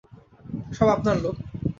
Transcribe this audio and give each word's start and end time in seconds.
সব 0.73 0.87
আপনার 0.87 1.17
লোক। 1.23 1.35